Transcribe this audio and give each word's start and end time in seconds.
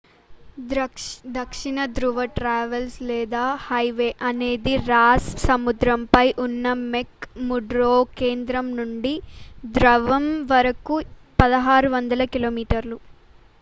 దక్షిణ 1.35 1.65
ధ్రువ 1.97 2.23
ట్రావర్స్ 2.37 2.95
లేదా 3.09 3.43
హైవే 3.65 4.07
అనేది 4.29 4.73
రాస్ 4.87 5.27
సముద్రంపై 5.43 6.25
ఉన్న 6.45 6.65
మెక్ 6.87 7.19
ముర్డో 7.49 7.91
కేంద్రం 8.19 8.69
నుండి 8.79 9.13
ధృవం 9.75 10.25
వరకు 10.53 10.97
1600 11.39 11.93
కి.మీ 12.35 12.65